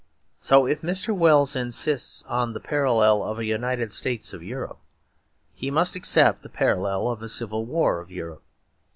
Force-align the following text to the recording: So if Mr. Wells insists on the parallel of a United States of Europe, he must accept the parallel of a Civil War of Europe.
So 0.39 0.65
if 0.65 0.81
Mr. 0.81 1.15
Wells 1.15 1.55
insists 1.55 2.23
on 2.23 2.53
the 2.53 2.59
parallel 2.59 3.21
of 3.21 3.37
a 3.37 3.45
United 3.45 3.93
States 3.93 4.33
of 4.33 4.41
Europe, 4.41 4.79
he 5.53 5.69
must 5.69 5.95
accept 5.95 6.41
the 6.41 6.49
parallel 6.49 7.07
of 7.07 7.21
a 7.21 7.29
Civil 7.29 7.65
War 7.67 7.99
of 7.99 8.09
Europe. 8.09 8.41